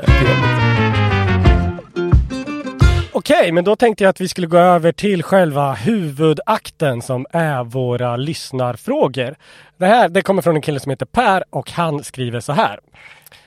[3.12, 7.64] Okej, men då tänkte jag att vi skulle gå över till själva huvudakten som är
[7.64, 9.36] våra lyssnarfrågor.
[9.78, 12.80] Det här det kommer från en kille som heter Per och han skriver så här.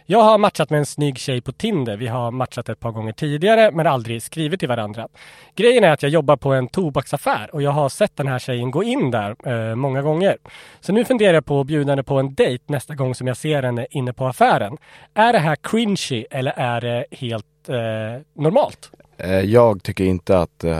[0.06, 1.96] Jag har matchat med en snygg tjej på Tinder.
[1.96, 5.08] Vi har matchat ett par gånger tidigare men aldrig skrivit till varandra.
[5.56, 8.70] Grejen är att jag jobbar på en tobaksaffär och jag har sett den här tjejen
[8.70, 9.36] gå in där
[9.70, 10.36] eh, många gånger.
[10.80, 13.36] Så nu funderar jag på att bjuda henne på en dejt nästa gång som jag
[13.36, 14.76] ser henne inne på affären.
[15.14, 18.90] Är det här cringy eller är det helt eh, normalt?
[19.16, 20.72] Eh, Jag tycker inte att eh,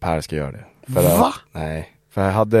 [0.00, 0.64] Per ska göra det.
[0.94, 1.26] För Va?
[1.26, 1.88] Att, nej.
[2.10, 2.58] För hade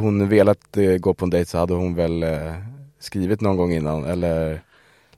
[0.00, 2.52] hon velat eh, gå på en dejt så hade hon väl eh,
[2.98, 4.04] skrivit någon gång innan.
[4.04, 4.60] Eller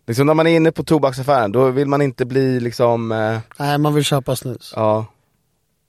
[0.06, 3.78] liksom när man är inne på tobaksaffären då vill man inte bli liksom, eh, Nej,
[3.78, 4.72] man vill köpa snus.
[4.76, 5.06] ja.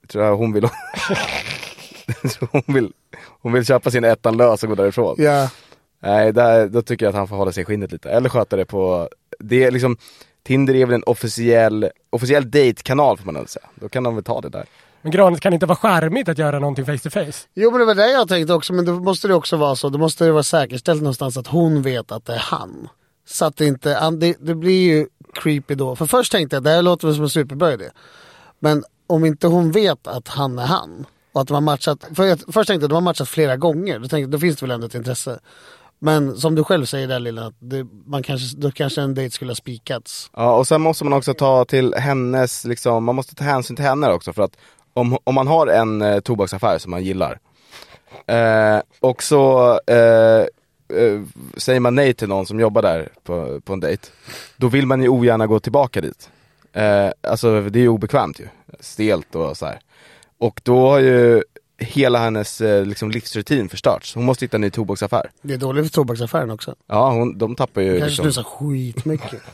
[0.00, 0.68] Jag tror jag hon vill
[2.50, 2.92] hon vill,
[3.42, 5.14] hon vill köpa sin ettan lös och gå därifrån.
[5.18, 5.50] Ja,
[6.00, 8.10] Nej, där, då tycker jag att han får hålla sig i skinnet lite.
[8.10, 9.96] Eller sköta det på, det är liksom
[10.42, 13.66] Tinder är väl en officiell, officiell dejtkanal får man väl säga.
[13.74, 14.64] Då kan de väl ta det där.
[15.02, 17.46] Men Granis, kan det inte vara charmigt att göra någonting face to face?
[17.54, 19.88] Jo men det var det jag tänkte också, men då måste det också vara så,
[19.88, 22.88] då måste det vara säkerställt någonstans att hon vet att det är han.
[23.26, 25.96] Så att det inte, det, det blir ju creepy då.
[25.96, 27.90] För först tänkte jag, det här låter väl som en superbra idé.
[28.58, 32.24] Men om inte hon vet att han är han, och att de har matchat, för
[32.24, 34.66] jag, först tänkte jag att de har matchat flera gånger, då tänkte då finns det
[34.66, 35.38] väl ändå ett intresse.
[35.98, 39.34] Men som du själv säger där lilla, att det, man kanske, då kanske en dejt
[39.34, 40.30] skulle ha spikats.
[40.36, 43.84] Ja, och sen måste man också ta till hennes, liksom, man måste ta hänsyn till
[43.84, 44.56] henne också för att
[44.94, 47.38] om, om man har en eh, tobaksaffär som man gillar
[48.26, 50.44] eh, och så eh,
[50.88, 51.22] eh,
[51.56, 54.08] säger man nej till någon som jobbar där på, på en dejt,
[54.56, 56.30] då vill man ju ogärna gå tillbaka dit.
[56.72, 58.46] Eh, alltså det är ju obekvämt ju,
[58.80, 59.78] stelt och så här.
[60.38, 61.42] Och då har ju
[61.78, 64.14] hela hennes eh, liksom, livsrutin förstörts.
[64.14, 65.30] Hon måste hitta en ny tobaksaffär.
[65.42, 66.74] Det är dåligt för tobaksaffären också.
[66.86, 68.24] Ja, hon, de tappar ju Kanske liksom...
[68.24, 69.42] snusar skitmycket.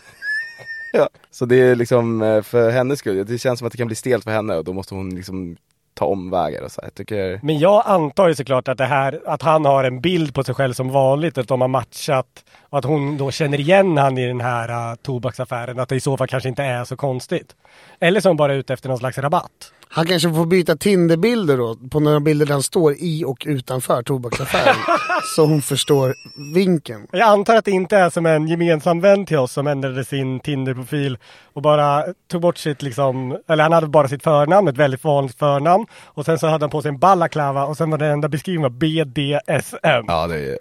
[0.94, 1.08] Ja.
[1.30, 3.96] Så det är liksom eh, för hennes skull, det känns som att det kan bli
[3.96, 5.56] stelt för henne och då måste hon liksom
[5.94, 6.80] ta omvägar och så.
[6.84, 10.34] Jag tycker, Men jag antar ju såklart att det här, att han har en bild
[10.34, 13.98] på sig själv som vanligt, att de har matchat och att hon då känner igen
[13.98, 16.96] han i den här uh, tobaksaffären, att det i så fall kanske inte är så
[16.96, 17.56] konstigt.
[18.00, 19.72] Eller så är hon bara ute efter någon slags rabatt.
[19.94, 24.02] Han kanske får byta Tinderbilder då, på några bilder där han står i och utanför
[24.02, 24.74] tobaksaffären.
[25.36, 26.14] så hon förstår
[26.54, 27.06] vinkeln.
[27.10, 30.40] Jag antar att det inte är som en gemensam vän till oss som ändrade sin
[30.40, 31.18] Tinder-profil
[31.52, 35.38] och bara tog bort sitt liksom, eller han hade bara sitt förnamn, ett väldigt vanligt
[35.38, 35.86] förnamn.
[36.04, 38.78] Och sen så hade han på sig en balaklava och sen var det enda beskrivningen
[38.78, 40.04] BDSM.
[40.06, 40.58] Ja det är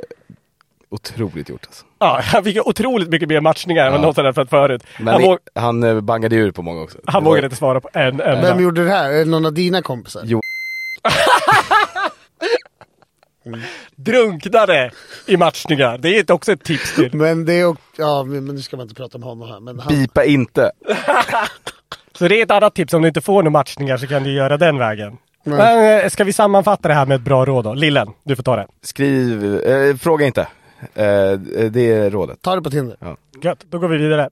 [0.92, 1.86] otroligt gjort alltså.
[2.36, 4.84] han fick otroligt mycket mer matchningar än vad någonsin hade fått förut.
[5.00, 6.98] Men han, våg, han eh, bangade ur på många också.
[7.06, 8.42] han Det var- vågade inte svara på en enda.
[8.42, 9.10] Vem gjorde det här?
[9.12, 10.22] Är det någon av dina kompisar?
[10.26, 10.42] Jo.
[13.96, 14.92] Drunknade
[15.28, 15.98] i matchningar.
[15.98, 17.14] Det är också ett tips till.
[17.16, 19.60] Men det är också, ja men nu ska man inte prata om honom här.
[19.60, 20.72] Men han, Bipa inte.
[22.18, 22.94] Så det är ett annat tips.
[22.94, 25.18] Om du inte får några matchningar så kan du göra den vägen.
[25.44, 27.74] Men eh, ska vi sammanfatta det här med ett bra råd då?
[27.74, 28.68] Lillen, du får ta det.
[28.82, 30.48] Skriv, eh, fråga inte.
[30.94, 31.34] Eh,
[31.70, 32.42] det är rådet.
[32.42, 32.98] ta det på Tinder.
[33.42, 34.30] Gött, då går vi vidare.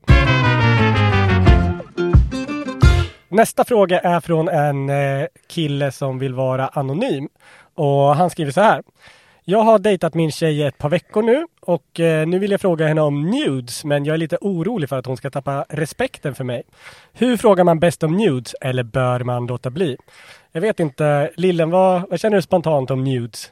[3.30, 7.30] Nästa fråga är från en eh, kille som vill vara anonym.
[7.76, 8.84] Och han skriver så här.
[9.44, 12.62] Jag har dejtat min tjej i ett par veckor nu och eh, nu vill jag
[12.62, 16.36] fråga henne om nudes men jag är lite orolig för att hon ska tappa respekten
[16.36, 16.64] för mig.
[17.14, 19.98] Hur frågar man bäst om nudes eller bör man låta bli?
[20.52, 23.52] Jag vet inte, Lillen vad, vad känner du spontant om nudes?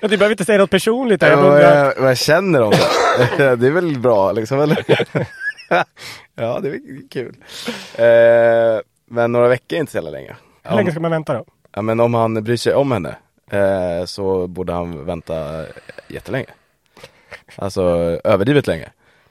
[0.00, 1.20] Ja, du behöver inte säga något personligt.
[1.20, 1.30] där.
[1.30, 3.56] Jag vad, jag, jag känner om det.
[3.56, 4.84] det är väl bra liksom, eller?
[6.34, 7.34] ja, det är kul.
[7.94, 10.36] Eh, men några veckor är inte så jävla länge.
[10.62, 11.44] Hur länge ska man vänta då?
[11.74, 13.16] Ja men om han bryr sig om henne
[13.50, 15.64] eh, så borde han vänta
[16.08, 16.46] jättelänge.
[17.56, 17.82] Alltså
[18.24, 18.88] överdrivet länge.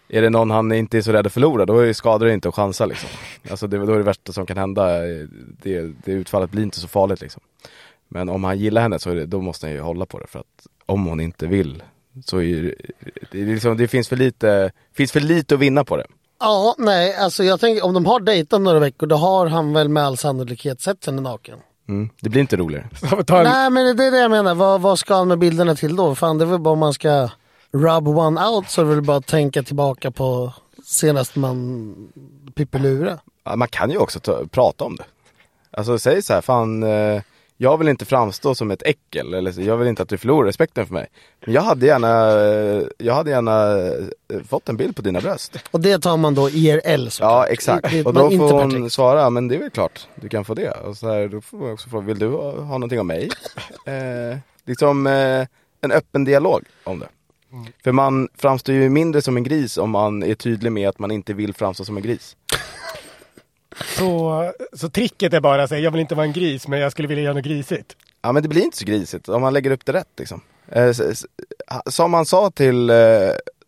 [0.09, 2.55] Är det någon han inte är så rädd att förlora då skadar det inte att
[2.55, 3.09] chansa liksom.
[3.51, 4.99] Alltså det, då är det värsta som kan hända,
[5.61, 7.41] det, det utfallet blir inte så farligt liksom.
[8.07, 10.39] Men om han gillar henne så det, då måste han ju hålla på det för
[10.39, 11.83] att om hon inte vill
[12.25, 12.75] så är det,
[13.31, 16.05] det, är liksom, det finns för lite, finns för lite att vinna på det.
[16.39, 19.89] Ja, nej, alltså jag tänker om de har dejtat några veckor då har han väl
[19.89, 21.59] med all sannolikhet sett henne naken.
[21.89, 22.89] Mm, det blir inte roligare.
[23.01, 25.95] En, Nej men det är det jag menar, vad, vad ska han med bilderna till
[25.95, 26.15] då?
[26.15, 27.29] Fan det är väl bara om man ska
[27.71, 30.53] rub one out så är det väl bara att tänka tillbaka på
[30.85, 31.93] senast man
[32.55, 33.19] pippelura.
[33.43, 35.05] Ja, man kan ju också ta, prata om det.
[35.71, 37.21] Alltså säg så här, fan eh,
[37.57, 40.85] jag vill inte framstå som ett äckel eller jag vill inte att du förlorar respekten
[40.85, 41.07] för mig.
[41.45, 43.77] Men jag hade gärna, eh, jag hade gärna
[44.33, 45.57] eh, fått en bild på dina bröst.
[45.71, 47.31] Och det tar man då IRL såklart.
[47.31, 48.05] Ja exakt.
[48.05, 50.71] Och då får hon svara, men det är väl klart du kan få det.
[50.71, 53.29] Och så här, då får man också fråga, vill du ha, ha någonting av mig?
[53.85, 55.47] eh, liksom eh,
[55.81, 57.07] en öppen dialog om det.
[57.83, 61.11] För man framstår ju mindre som en gris om man är tydlig med att man
[61.11, 62.35] inte vill framstå som en gris.
[63.85, 66.91] Så, så tricket är bara att säga jag vill inte vara en gris men jag
[66.91, 67.95] skulle vilja göra något grisigt.
[68.21, 70.41] Ja men det blir inte så grisigt om man lägger upp det rätt liksom.
[70.71, 70.93] Eh,
[71.85, 72.95] som man sa till, eh,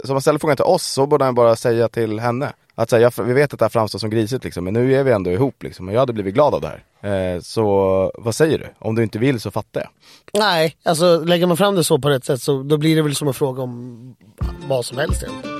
[0.04, 2.54] som man ställer frågan till oss så borde han bara säga till henne.
[2.76, 5.12] Att säga, vi vet att det här framstår som grisigt liksom, men nu är vi
[5.12, 7.36] ändå ihop liksom och jag hade blivit glad av det här.
[7.36, 8.68] Eh, så vad säger du?
[8.80, 9.90] Om du inte vill så fattar jag.
[10.42, 13.16] Nej, alltså lägger man fram det så på rätt sätt så då blir det väl
[13.16, 14.16] som en fråga om
[14.68, 15.59] vad som helst egentligen.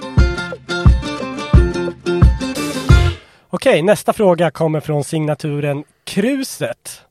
[3.52, 7.02] Okej, nästa fråga kommer från signaturen Kruset.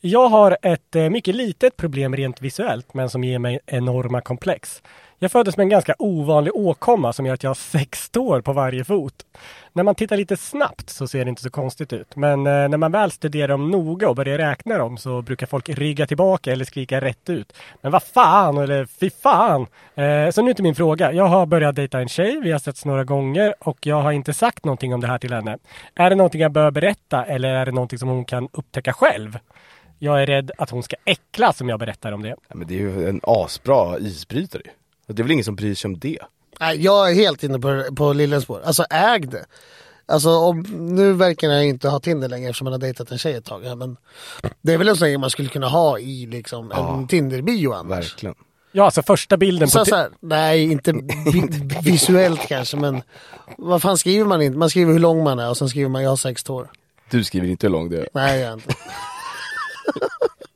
[0.00, 4.82] Jag har ett eh, mycket litet problem rent visuellt men som ger mig enorma komplex.
[5.20, 8.52] Jag föddes med en ganska ovanlig åkomma som gör att jag har sex tår på
[8.52, 9.14] varje fot.
[9.72, 12.16] När man tittar lite snabbt så ser det inte så konstigt ut.
[12.16, 15.68] Men eh, när man väl studerar dem noga och börjar räkna dem så brukar folk
[15.68, 17.52] rygga tillbaka eller skrika rätt ut.
[17.80, 19.66] Men vad fan eller fy fan!
[19.94, 21.12] Eh, så nu till min fråga.
[21.12, 24.32] Jag har börjat dejta en tjej, vi har setts några gånger och jag har inte
[24.32, 25.58] sagt någonting om det här till henne.
[25.94, 29.38] Är det någonting jag bör berätta eller är det någonting som hon kan upptäcka själv?
[29.98, 32.28] Jag är rädd att hon ska äcklas om jag berättar om det.
[32.48, 34.70] Ja, men det är ju en asbra isbrytare ju.
[35.08, 36.18] Det är väl ingen som bryr sig om det?
[36.60, 38.60] Nej, jag är helt inne på, på Lillens spår.
[38.64, 39.44] Alltså äg det.
[40.06, 43.34] Alltså om, nu verkar jag inte ha Tinder längre eftersom man har dejtat en tjej
[43.34, 43.64] ett tag.
[43.64, 43.96] här, Men
[44.62, 47.90] det är väl en sån grej man skulle kunna ha i liksom en Tinder-bio annars.
[47.98, 48.34] Verkligen.
[48.72, 49.84] Ja, alltså första bilden Så, på...
[49.84, 50.92] så här, nej, inte
[51.32, 51.48] vi,
[51.90, 53.02] visuellt kanske men
[53.58, 54.58] vad fan skriver man inte?
[54.58, 56.70] Man skriver hur lång man är och sen skriver man jag har sex tår.
[57.10, 58.08] Du skriver inte hur lång du är.
[58.12, 58.74] Nej, jag inte.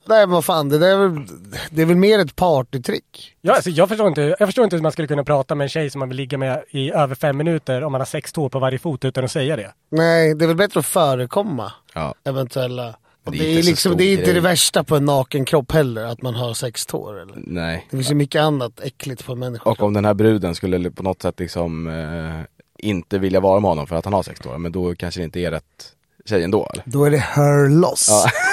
[0.07, 1.27] nej men vad fan, det, där är väl,
[1.71, 3.35] det är väl mer ett partytrick.
[3.41, 5.69] Ja, alltså jag, förstår inte, jag förstår inte hur man skulle kunna prata med en
[5.69, 8.49] tjej som man vill ligga med i över fem minuter om man har sex tår
[8.49, 9.73] på varje fot utan att säga det.
[9.91, 12.15] Nej, det är väl bättre att förekomma Ja.
[12.25, 12.95] eventuella.
[13.25, 16.05] Det är Det är, liksom, det är inte det värsta på en naken kropp heller,
[16.05, 17.21] att man har sex tår.
[17.21, 17.35] Eller?
[17.37, 17.87] Nej.
[17.91, 19.71] Det finns ju mycket annat äckligt på en människa.
[19.71, 23.69] Och om den här bruden skulle på något sätt liksom eh, inte vilja vara med
[23.69, 25.93] honom för att han har sex år, men då kanske det inte är rätt
[26.25, 26.85] tjej ändå eller?
[26.87, 28.09] Då är det her loss.
[28.11, 28.31] Ja.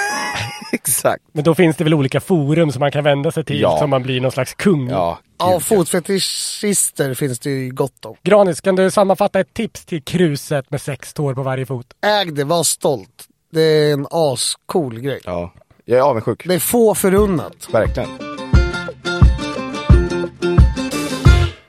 [0.72, 1.22] Exakt.
[1.32, 3.78] Men då finns det väl olika forum som man kan vända sig till Ja.
[3.78, 4.88] så man blir någon slags kung.
[4.90, 5.18] Ja.
[5.38, 8.16] Ja, fotfetischister finns det ju gott om.
[8.22, 11.86] Granis, kan du sammanfatta ett tips till kruset med sex tår på varje fot?
[12.06, 13.24] Äg det, var stolt.
[13.52, 15.20] Det är en ascool grej.
[15.24, 15.52] Ja.
[15.84, 16.42] Jag är avundsjuk.
[16.46, 17.68] Det är få förunnat.
[17.72, 18.08] Verkligen.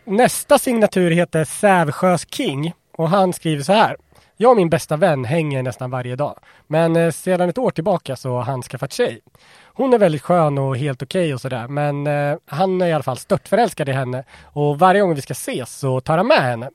[0.05, 3.95] Nästa signatur heter Sävsjös King och han skriver så här.
[4.41, 6.39] Jag och min bästa vän hänger nästan varje dag.
[6.67, 9.21] Men eh, sedan ett år tillbaka så har han skaffat tjej.
[9.63, 11.67] Hon är väldigt skön och helt okej och sådär.
[11.67, 14.23] Men eh, han är i alla fall störtförälskad i henne.
[14.43, 16.69] Och varje gång vi ska ses så tar han med henne.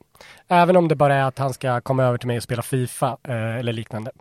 [0.47, 3.17] Även om det bara är att han ska komma över till mig och spela Fifa
[3.23, 4.11] eh, eller liknande.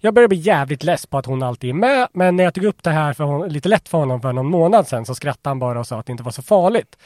[0.00, 2.64] Jag börjar bli jävligt less på att hon alltid är med, men när jag tog
[2.64, 5.50] upp det här för hon, lite lätt för honom för någon månad sedan så skrattade
[5.50, 6.96] han bara och sa att det inte var så farligt.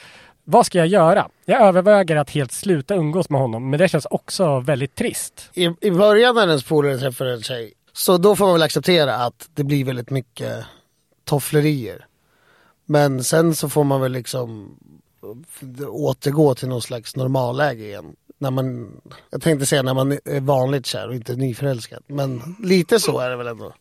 [0.50, 1.28] Vad ska jag göra?
[1.44, 5.50] Jag överväger att helt sluta umgås med honom, men det känns också väldigt trist.
[5.54, 9.16] I, I början när ens polare träffar en tjej, så då får man väl acceptera
[9.16, 10.64] att det blir väldigt mycket
[11.24, 12.06] tofflerier.
[12.86, 14.76] Men sen så får man väl liksom
[15.88, 18.16] återgå till någon slags normalläge igen.
[18.38, 18.90] När man,
[19.30, 22.02] jag tänkte säga när man är vanligt kär och inte nyförälskad.
[22.06, 23.72] Men lite så är det väl ändå.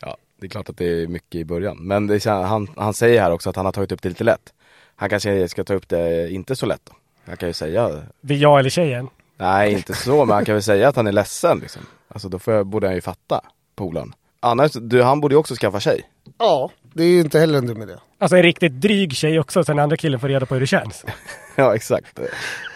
[0.00, 1.76] Ja, det är klart att det är mycket i början.
[1.80, 4.52] Men det, han, han säger här också att han har tagit upp det lite lätt.
[5.00, 6.92] Han kanske ska ta upp det inte så lätt då.
[7.26, 9.08] Han kan ju säga, Vill jag eller tjejen?
[9.36, 11.82] nej inte så, men han kan väl säga att han är ledsen liksom.
[12.08, 13.40] Alltså då får jag, borde han ju fatta,
[13.76, 14.14] polaren.
[14.40, 16.02] Annars, du, han borde ju också skaffa tjej.
[16.38, 17.94] Ja, det är ju inte heller en dum idé.
[18.18, 20.66] Alltså en riktigt dryg tjej också, så den andra killen får reda på hur det
[20.66, 21.04] känns.
[21.56, 22.20] Ja exakt.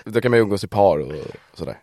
[0.05, 1.13] Då kan man ju umgås i par och
[1.55, 1.79] sådär.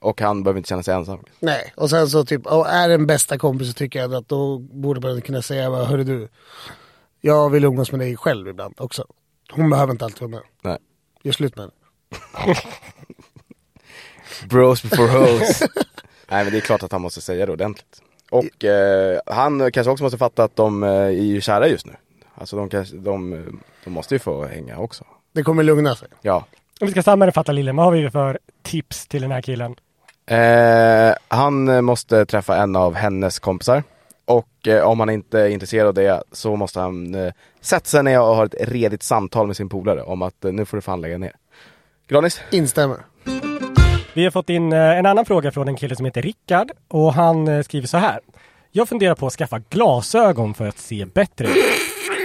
[0.00, 1.18] Och han behöver inte känna sig ensam.
[1.40, 4.58] Nej, och sen så typ, och är den bästa kompis så tycker jag att då
[4.58, 6.28] borde man kunna säga, hörru du,
[7.20, 9.06] jag vill umgås med dig själv ibland också.
[9.52, 10.40] Hon behöver inte alltid vara med.
[10.62, 10.78] Nej.
[11.22, 12.54] Gör slut med henne.
[14.48, 15.60] Bros before hoes.
[16.28, 18.02] Nej men det är klart att han måste säga det ordentligt.
[18.30, 21.92] Och eh, han kanske också måste fatta att de eh, är ju kära just nu.
[22.34, 23.44] Alltså de, kanske, de,
[23.84, 25.04] de måste ju få hänga också.
[25.32, 26.08] Det kommer lugna sig.
[26.22, 26.44] Ja.
[26.80, 29.76] Om vi ska sammanfatta Lillen, vad har vi för tips till den här killen?
[30.26, 33.82] Eh, han måste träffa en av hennes kompisar.
[34.26, 38.02] Och eh, om han inte är intresserad av det så måste han eh, sätta sig
[38.02, 40.80] ner och ha ett redigt samtal med sin polare om att eh, nu får du
[40.80, 41.32] fan lägga ner.
[42.08, 42.40] Granis?
[42.50, 42.96] Instämmer.
[44.14, 47.12] Vi har fått in eh, en annan fråga från en kille som heter Rickard och
[47.12, 48.20] han eh, skriver så här.
[48.72, 51.56] Jag funderar på att skaffa glasögon för att se bättre ut.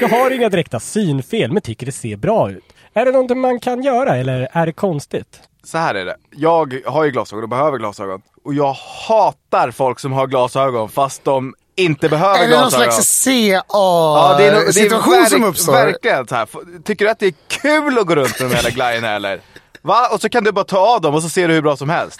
[0.02, 2.64] Jag har inga direkta synfel men tycker det ser bra ut.
[2.94, 5.42] Är det någonting man kan göra eller är det konstigt?
[5.64, 6.16] Så här är det.
[6.30, 8.22] Jag har ju glasögon och behöver glasögon.
[8.46, 8.74] Och jag
[9.08, 12.92] hatar folk som har glasögon fast de inte behöver Är det någon glasögon.
[12.94, 15.74] slags Ja, CA-situation verk- som uppstår?
[15.74, 16.48] Verkligen så här.
[16.84, 19.42] Tycker du att det är kul att gå runt med de här glajjorna eller?
[19.82, 20.08] Va?
[20.14, 21.90] Och så kan du bara ta av dem och så ser du hur bra som
[21.90, 22.20] helst.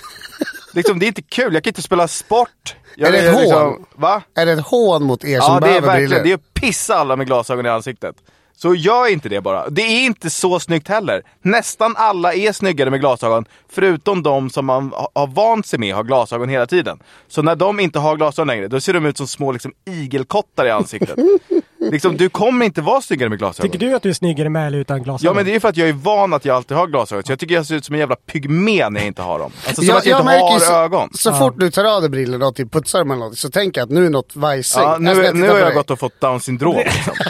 [0.74, 2.76] Liksom, det är inte kul, jag kan inte spela sport.
[2.96, 3.86] Jag, Är det ett liksom, hån?
[3.96, 4.22] Va?
[4.36, 6.24] Är det ett hån mot er som Ja det är behöver verkligen, briller?
[6.24, 8.16] det är att pissa alla med glasögon i ansiktet.
[8.62, 9.70] Så gör inte det bara.
[9.70, 11.22] Det är inte så snyggt heller.
[11.42, 15.96] Nästan alla är snyggare med glasögon, förutom de som man ha- har vant sig med
[15.96, 17.00] har glasögon hela tiden.
[17.28, 20.66] Så när de inte har glasögon längre, då ser de ut som små liksom, igelkottar
[20.66, 21.16] i ansiktet.
[21.92, 23.72] liksom, du kommer inte vara snyggare med glasögon.
[23.72, 25.26] Tycker du att du är snyggare med eller utan glasögon?
[25.32, 27.32] Ja men det är för att jag är van att jag alltid har glasögon, så
[27.32, 29.52] jag tycker jag ser ut som en jävla pygmé när jag inte har dem.
[29.68, 31.10] Alltså som Jag- att jag, jag inte märker har så, ögon.
[31.14, 33.82] Så fort du tar av dig brillorna och typ putsar dem eller något, så tänker
[33.82, 34.82] jag att nu är något vajsing.
[34.84, 36.76] Ja, nu, Alltså, nu har jag gått och fått down syndrom.
[36.78, 37.14] Liksom.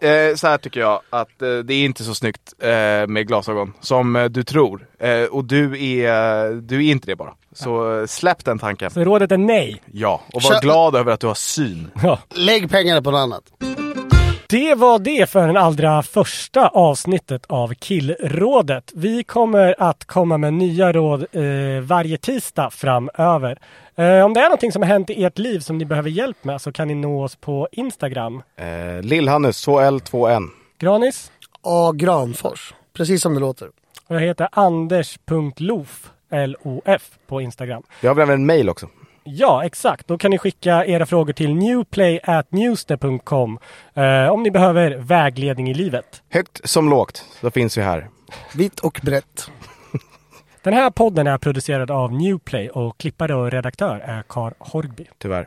[0.00, 2.68] eh, så här tycker jag att eh, det är inte så snyggt eh,
[3.08, 4.86] med glasögon som eh, du tror.
[4.98, 7.34] Eh, och du är, du är inte det bara.
[7.54, 8.90] Så eh, släpp den tanken.
[8.90, 9.82] Så rådet är nej.
[9.92, 11.90] Ja, och var Kö- glad över att du har syn.
[12.02, 12.18] Ja.
[12.34, 13.42] Lägg pengarna på något annat.
[14.50, 18.92] Det var det för den allra första avsnittet av Killrådet.
[18.94, 23.58] Vi kommer att komma med nya råd eh, varje tisdag framöver.
[23.96, 26.44] Eh, om det är någonting som har hänt i ert liv som ni behöver hjälp
[26.44, 28.42] med så kan ni nå oss på Instagram.
[28.56, 28.64] Eh,
[29.02, 30.48] Lill-Hannes, 2L2N.
[30.78, 31.32] Granis
[31.62, 31.92] A.
[31.94, 32.74] Granfors.
[32.92, 33.68] Precis som det låter.
[34.06, 37.82] och jag heter anders.lof L-O-F på Instagram.
[38.00, 38.88] Vi har även en mail också.
[39.30, 40.08] Ja, exakt.
[40.08, 43.58] Då kan ni skicka era frågor till newplayatnewster.com
[43.94, 46.22] eh, om ni behöver vägledning i livet.
[46.30, 48.08] Högt som lågt, så finns vi här.
[48.54, 49.50] Vitt och brett.
[50.62, 55.06] Den här podden är producerad av Newplay och klippare och redaktör är Kar Horgby.
[55.18, 55.46] Tyvärr.